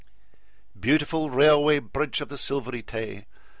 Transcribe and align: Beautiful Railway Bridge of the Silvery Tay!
Beautiful 0.79 1.29
Railway 1.29 1.77
Bridge 1.77 2.21
of 2.21 2.29
the 2.29 2.37
Silvery 2.39 2.81
Tay! 2.81 3.27